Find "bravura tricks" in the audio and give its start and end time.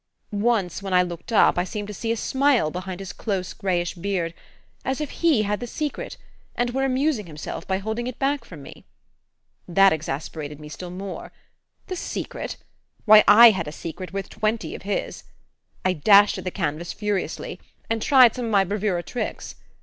18.63-19.53